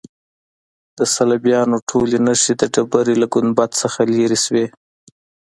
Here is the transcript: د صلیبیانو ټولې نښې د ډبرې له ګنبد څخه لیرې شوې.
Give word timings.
د 0.97 0.99
صلیبیانو 1.15 1.77
ټولې 1.89 2.17
نښې 2.25 2.53
د 2.61 2.63
ډبرې 2.73 3.15
له 3.21 3.27
ګنبد 3.33 3.69
څخه 3.81 3.99
لیرې 4.13 4.39
شوې. 4.45 4.65